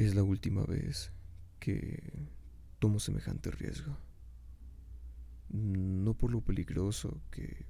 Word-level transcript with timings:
Es 0.00 0.14
la 0.14 0.22
última 0.22 0.64
vez 0.64 1.12
que 1.58 2.26
tomo 2.78 3.00
semejante 3.00 3.50
riesgo. 3.50 3.98
No 5.50 6.14
por 6.14 6.32
lo 6.32 6.40
peligroso 6.40 7.20
que 7.30 7.66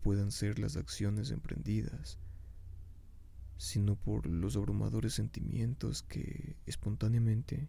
puedan 0.00 0.30
ser 0.30 0.60
las 0.60 0.76
acciones 0.76 1.32
emprendidas, 1.32 2.20
sino 3.58 3.96
por 3.96 4.28
los 4.28 4.56
abrumadores 4.56 5.14
sentimientos 5.14 6.04
que 6.04 6.54
espontáneamente 6.66 7.68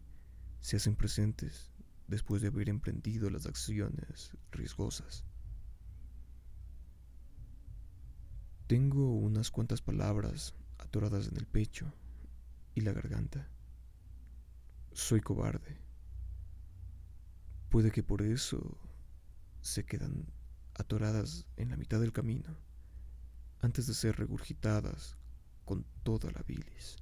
se 0.62 0.76
hacen 0.78 0.96
presentes 0.96 1.72
después 2.08 2.44
de 2.44 2.50
haber 2.50 2.70
emprendido 2.70 3.32
las 3.32 3.48
acciones 3.48 4.32
riesgosas. 4.52 5.26
Tengo 8.68 9.16
unas 9.16 9.50
cuantas 9.50 9.82
palabras 9.82 10.54
atoradas 10.78 11.30
en 11.30 11.38
el 11.38 11.48
pecho 11.48 11.92
y 12.76 12.82
la 12.82 12.94
garganta. 12.94 13.50
Soy 14.98 15.22
cobarde. 15.22 15.78
Puede 17.70 17.92
que 17.92 18.02
por 18.02 18.24
eso 18.24 18.80
se 19.62 19.86
quedan 19.86 20.26
atoradas 20.74 21.46
en 21.56 21.70
la 21.70 21.78
mitad 21.78 22.00
del 22.00 22.12
camino 22.12 22.58
antes 23.62 23.86
de 23.86 23.94
ser 23.94 24.18
regurgitadas 24.18 25.16
con 25.66 25.86
toda 26.02 26.32
la 26.32 26.42
bilis. 26.42 26.98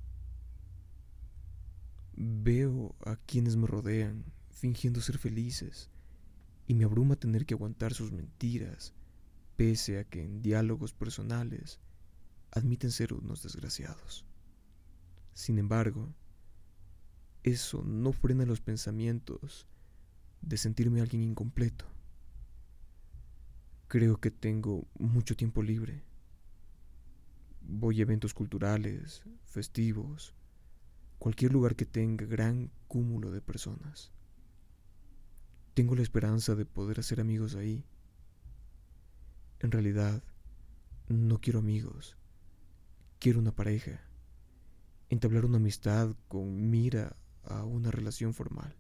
Veo 2.18 2.98
a 3.06 3.16
quienes 3.16 3.56
me 3.56 3.66
rodean 3.66 4.26
fingiendo 4.52 5.00
ser 5.00 5.18
felices 5.18 5.90
y 6.68 6.74
me 6.74 6.84
abruma 6.84 7.16
tener 7.16 7.46
que 7.46 7.54
aguantar 7.54 7.94
sus 7.94 8.12
mentiras, 8.12 8.94
pese 9.56 10.00
a 10.00 10.04
que 10.04 10.22
en 10.22 10.42
diálogos 10.42 10.92
personales 10.92 11.80
admiten 12.52 12.92
ser 12.92 13.14
unos 13.14 13.42
desgraciados. 13.42 14.26
Sin 15.34 15.58
embargo, 15.60 16.14
eso 17.46 17.84
no 17.84 18.12
frena 18.12 18.44
los 18.44 18.60
pensamientos 18.60 19.68
de 20.42 20.58
sentirme 20.58 21.00
alguien 21.00 21.22
incompleto. 21.22 21.86
Creo 23.88 24.20
que 24.20 24.32
tengo 24.32 24.88
mucho 24.98 25.36
tiempo 25.36 25.62
libre. 25.62 26.02
Voy 27.62 28.00
a 28.00 28.02
eventos 28.02 28.34
culturales, 28.34 29.22
festivos, 29.44 30.34
cualquier 31.20 31.54
lugar 31.54 31.76
que 31.76 31.86
tenga 31.86 32.26
gran 32.26 32.72
cúmulo 32.88 33.30
de 33.30 33.42
personas. 33.42 34.12
Tengo 35.76 35.94
la 35.94 36.02
esperanza 36.02 36.56
de 36.56 36.66
poder 36.66 37.00
hacer 37.00 37.20
amigos 37.20 37.54
ahí. 37.54 37.86
En 39.60 39.70
realidad, 39.70 40.24
no 41.10 41.40
quiero 41.40 41.60
amigos, 41.60 42.18
quiero 43.20 43.38
una 43.38 43.56
pareja, 43.56 44.02
entablar 45.10 45.46
una 45.46 45.58
amistad 45.58 46.16
con 46.28 46.72
mira 46.72 47.16
a 47.48 47.64
una 47.64 47.92
relación 47.92 48.34
formal. 48.34 48.76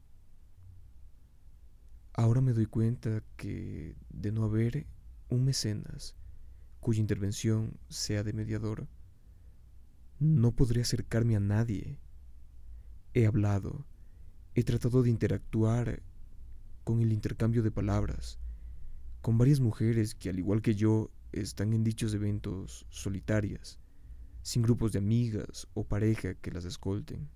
Ahora 2.14 2.42
me 2.42 2.54
doy 2.54 2.66
cuenta 2.66 3.24
que 3.36 3.96
de 4.10 4.32
no 4.32 4.44
haber 4.44 4.88
un 5.30 5.44
mecenas 5.44 6.16
cuya 6.80 7.02
intervención 7.02 7.78
sea 7.90 8.24
de 8.24 8.32
mediador, 8.32 8.88
no 10.20 10.52
podré 10.56 10.82
acercarme 10.82 11.36
a 11.36 11.40
nadie. 11.40 12.00
He 13.14 13.26
hablado, 13.26 13.86
he 14.54 14.64
tratado 14.64 15.04
de 15.04 15.10
interactuar 15.10 16.04
con 16.84 17.02
el 17.02 17.12
intercambio 17.12 17.64
de 17.64 17.72
palabras, 17.72 18.40
con 19.22 19.38
varias 19.38 19.60
mujeres 19.60 20.16
que 20.16 20.30
al 20.30 20.40
igual 20.40 20.62
que 20.62 20.76
yo 20.76 21.12
están 21.32 21.74
en 21.74 21.84
dichos 21.84 22.14
eventos 22.14 22.86
solitarias, 22.90 23.80
sin 24.42 24.62
grupos 24.62 24.94
de 24.94 25.00
amigas 25.00 25.68
o 25.74 25.84
pareja 25.84 26.36
que 26.36 26.52
las 26.52 26.64
escolten 26.66 27.28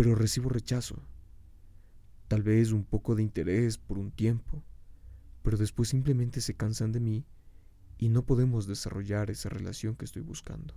pero 0.00 0.14
recibo 0.14 0.48
rechazo. 0.48 0.96
Tal 2.26 2.42
vez 2.42 2.72
un 2.72 2.84
poco 2.84 3.14
de 3.14 3.22
interés 3.22 3.76
por 3.76 3.98
un 3.98 4.10
tiempo, 4.10 4.62
pero 5.42 5.58
después 5.58 5.90
simplemente 5.90 6.40
se 6.40 6.54
cansan 6.54 6.90
de 6.90 7.00
mí 7.00 7.26
y 7.98 8.08
no 8.08 8.24
podemos 8.24 8.66
desarrollar 8.66 9.30
esa 9.30 9.50
relación 9.50 9.96
que 9.96 10.06
estoy 10.06 10.22
buscando. 10.22 10.72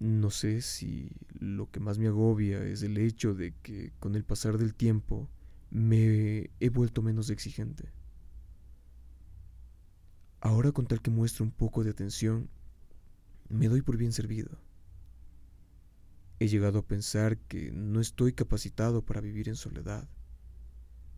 No 0.00 0.28
sé 0.28 0.60
si 0.60 1.12
lo 1.40 1.70
que 1.70 1.80
más 1.80 1.98
me 1.98 2.08
agobia 2.08 2.62
es 2.62 2.82
el 2.82 2.98
hecho 2.98 3.32
de 3.32 3.54
que 3.62 3.94
con 3.98 4.14
el 4.14 4.22
pasar 4.22 4.58
del 4.58 4.74
tiempo 4.74 5.30
me 5.70 6.50
he 6.60 6.68
vuelto 6.68 7.00
menos 7.00 7.30
exigente. 7.30 7.90
Ahora 10.42 10.72
con 10.72 10.86
tal 10.86 11.00
que 11.00 11.10
muestro 11.10 11.42
un 11.42 11.52
poco 11.52 11.82
de 11.82 11.90
atención, 11.92 12.50
me 13.48 13.68
doy 13.68 13.80
por 13.80 13.96
bien 13.96 14.12
servido. 14.12 14.58
He 16.42 16.48
llegado 16.48 16.80
a 16.80 16.84
pensar 16.88 17.38
que 17.38 17.70
no 17.70 18.00
estoy 18.00 18.32
capacitado 18.32 19.04
para 19.06 19.20
vivir 19.20 19.48
en 19.48 19.54
soledad. 19.54 20.08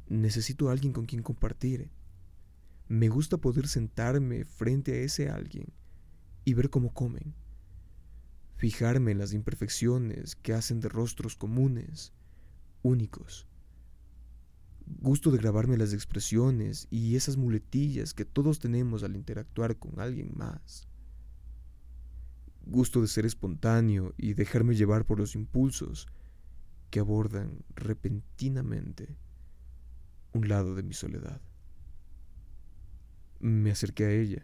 Necesito 0.07 0.69
a 0.69 0.73
alguien 0.73 0.93
con 0.93 1.07
quien 1.07 1.23
compartir. 1.23 1.91
Me 2.89 3.09
gusta 3.09 3.39
poder 3.39 3.67
sentarme 3.67 4.45
frente 4.45 4.93
a 4.93 4.97
ese 4.97 5.31
alguien 5.31 5.73
y 6.45 6.53
ver 6.53 6.69
cómo 6.69 6.93
comen. 6.93 7.35
Fijarme 8.57 9.13
en 9.13 9.19
las 9.19 9.33
imperfecciones 9.33 10.37
que 10.37 10.53
hacen 10.53 10.81
de 10.81 10.91
rostros 10.91 11.37
comunes, 11.37 12.13
únicos. 12.83 13.47
Gusto 15.01 15.31
de 15.31 15.39
grabarme 15.39 15.79
las 15.79 15.95
expresiones 15.95 16.87
y 16.91 17.17
esas 17.17 17.39
muletillas 17.39 18.13
que 18.13 18.27
todos 18.27 18.59
tenemos 18.59 19.03
al 19.03 19.17
interactuar 19.17 19.79
con 19.79 19.99
alguien 20.01 20.33
más 20.37 20.87
gusto 22.67 23.01
de 23.01 23.09
ser 23.09 23.27
espontáneo 23.27 24.15
y 24.17 24.35
dejarme 24.35 24.75
llevar 24.75 25.05
por 25.05 25.19
los 25.19 25.35
impulsos 25.35 26.07
que 26.91 27.01
abordan 27.01 27.65
repentinamente 27.75 29.17
un 30.33 30.49
lado 30.49 30.75
de 30.75 30.83
mi 30.83 30.95
soledad. 30.95 31.41
Me 33.41 33.71
acerqué 33.71 34.05
a 34.05 34.11
ella. 34.11 34.43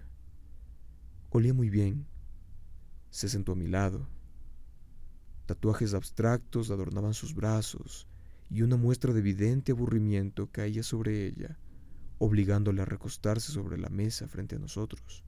Olía 1.31 1.55
muy 1.55 1.71
bien. 1.71 2.07
Se 3.11 3.29
sentó 3.29 3.53
a 3.53 3.57
mi 3.57 3.67
lado. 3.67 4.09
Tatuajes 5.47 5.95
abstractos 5.95 6.71
adornaban 6.71 7.15
sus 7.15 7.35
brazos 7.35 8.07
y 8.51 8.63
una 8.63 8.77
muestra 8.77 9.13
de 9.13 9.21
evidente 9.21 9.73
aburrimiento 9.73 10.49
caía 10.51 10.83
sobre 10.83 11.27
ella, 11.27 11.59
obligándola 12.19 12.83
a 12.83 12.87
recostarse 12.87 13.53
sobre 13.53 13.79
la 13.79 13.89
mesa 13.89 14.29
frente 14.29 14.57
a 14.57 14.59
nosotros. 14.59 15.25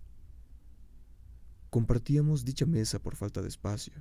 Compartíamos 1.72 2.44
dicha 2.44 2.66
mesa 2.66 2.98
por 2.98 3.16
falta 3.16 3.40
de 3.40 3.48
espacio. 3.48 3.94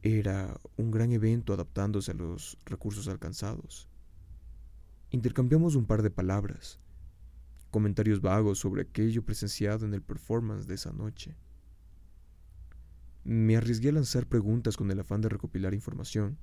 Era 0.00 0.60
un 0.76 0.92
gran 0.92 1.10
evento 1.10 1.52
adaptándose 1.52 2.12
a 2.12 2.14
los 2.14 2.56
recursos 2.64 3.08
alcanzados. 3.08 3.88
Intercambiamos 5.10 5.74
un 5.74 5.86
par 5.86 6.02
de 6.02 6.10
palabras, 6.10 6.78
comentarios 7.72 8.20
vagos 8.20 8.60
sobre 8.60 8.82
aquello 8.82 9.24
presenciado 9.24 9.84
en 9.86 9.92
el 9.92 10.02
performance 10.02 10.68
de 10.68 10.76
esa 10.76 10.92
noche. 10.92 11.34
Me 13.24 13.56
arriesgué 13.56 13.88
a 13.88 13.94
lanzar 13.94 14.28
preguntas 14.28 14.76
con 14.76 14.88
el 14.92 15.00
afán 15.00 15.22
de 15.22 15.30
recopilar 15.30 15.74
información. 15.74 16.38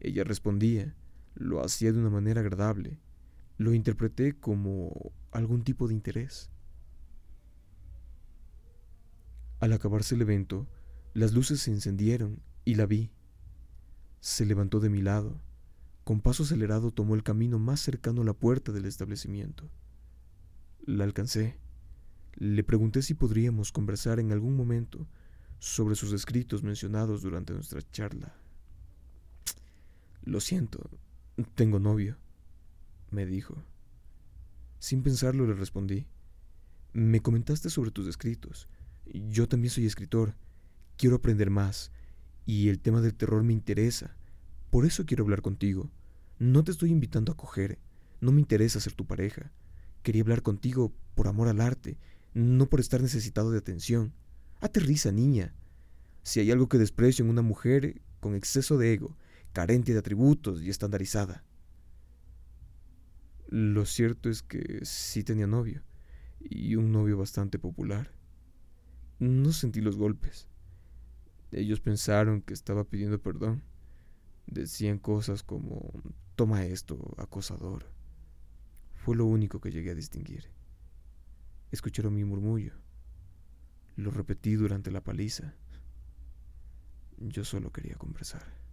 Ella 0.00 0.24
respondía, 0.24 0.96
lo 1.34 1.62
hacía 1.62 1.92
de 1.92 1.98
una 1.98 2.08
manera 2.08 2.40
agradable. 2.40 2.98
Lo 3.58 3.74
interpreté 3.74 4.38
como 4.40 5.12
algún 5.30 5.62
tipo 5.62 5.88
de 5.88 5.92
interés. 5.92 6.53
Al 9.64 9.72
acabarse 9.72 10.14
el 10.14 10.20
evento, 10.20 10.68
las 11.14 11.32
luces 11.32 11.62
se 11.62 11.70
encendieron 11.70 12.42
y 12.66 12.74
la 12.74 12.84
vi. 12.84 13.10
Se 14.20 14.44
levantó 14.44 14.78
de 14.78 14.90
mi 14.90 15.00
lado. 15.00 15.40
Con 16.04 16.20
paso 16.20 16.42
acelerado 16.42 16.90
tomó 16.90 17.14
el 17.14 17.22
camino 17.22 17.58
más 17.58 17.80
cercano 17.80 18.20
a 18.20 18.24
la 18.26 18.34
puerta 18.34 18.72
del 18.72 18.84
establecimiento. 18.84 19.70
La 20.84 21.04
alcancé. 21.04 21.56
Le 22.34 22.62
pregunté 22.62 23.00
si 23.00 23.14
podríamos 23.14 23.72
conversar 23.72 24.20
en 24.20 24.32
algún 24.32 24.54
momento 24.54 25.06
sobre 25.60 25.94
sus 25.94 26.12
escritos 26.12 26.62
mencionados 26.62 27.22
durante 27.22 27.54
nuestra 27.54 27.80
charla. 27.90 28.34
Lo 30.24 30.40
siento, 30.40 30.90
tengo 31.54 31.78
novio, 31.78 32.18
me 33.10 33.24
dijo. 33.24 33.56
Sin 34.78 35.02
pensarlo 35.02 35.46
le 35.46 35.54
respondí. 35.54 36.06
Me 36.92 37.22
comentaste 37.22 37.70
sobre 37.70 37.92
tus 37.92 38.06
escritos 38.08 38.68
yo 39.06 39.48
también 39.48 39.70
soy 39.70 39.86
escritor, 39.86 40.34
quiero 40.96 41.16
aprender 41.16 41.50
más, 41.50 41.92
y 42.46 42.68
el 42.68 42.80
tema 42.80 43.00
del 43.00 43.14
terror 43.14 43.42
me 43.42 43.52
interesa. 43.52 44.16
Por 44.70 44.86
eso 44.86 45.06
quiero 45.06 45.24
hablar 45.24 45.42
contigo. 45.42 45.90
No 46.38 46.64
te 46.64 46.72
estoy 46.72 46.90
invitando 46.90 47.32
a 47.32 47.36
coger, 47.36 47.78
no 48.20 48.32
me 48.32 48.40
interesa 48.40 48.80
ser 48.80 48.94
tu 48.94 49.06
pareja. 49.06 49.52
Quería 50.02 50.22
hablar 50.22 50.42
contigo 50.42 50.92
por 51.14 51.28
amor 51.28 51.48
al 51.48 51.60
arte, 51.60 51.98
no 52.34 52.68
por 52.68 52.80
estar 52.80 53.00
necesitado 53.00 53.50
de 53.50 53.58
atención. 53.58 54.12
Aterriza, 54.60 55.12
niña. 55.12 55.54
Si 56.22 56.40
hay 56.40 56.50
algo 56.50 56.68
que 56.68 56.78
desprecio 56.78 57.24
en 57.24 57.30
una 57.30 57.42
mujer 57.42 58.02
con 58.20 58.34
exceso 58.34 58.78
de 58.78 58.92
ego, 58.92 59.16
carente 59.52 59.92
de 59.92 59.98
atributos 59.98 60.62
y 60.62 60.70
estandarizada. 60.70 61.44
Lo 63.48 63.84
cierto 63.86 64.30
es 64.30 64.42
que 64.42 64.80
sí 64.82 65.22
tenía 65.22 65.46
novio, 65.46 65.82
y 66.40 66.74
un 66.76 66.90
novio 66.90 67.18
bastante 67.18 67.58
popular. 67.58 68.10
No 69.18 69.52
sentí 69.52 69.80
los 69.80 69.96
golpes. 69.96 70.48
Ellos 71.52 71.80
pensaron 71.80 72.42
que 72.42 72.54
estaba 72.54 72.84
pidiendo 72.84 73.20
perdón. 73.20 73.62
Decían 74.46 74.98
cosas 74.98 75.42
como, 75.42 75.92
toma 76.34 76.64
esto, 76.64 77.14
acosador. 77.16 77.86
Fue 78.94 79.16
lo 79.16 79.26
único 79.26 79.60
que 79.60 79.70
llegué 79.70 79.90
a 79.90 79.94
distinguir. 79.94 80.50
Escucharon 81.70 82.14
mi 82.14 82.24
murmullo. 82.24 82.72
Lo 83.96 84.10
repetí 84.10 84.54
durante 84.54 84.90
la 84.90 85.02
paliza. 85.02 85.54
Yo 87.18 87.44
solo 87.44 87.70
quería 87.72 87.96
conversar. 87.96 88.63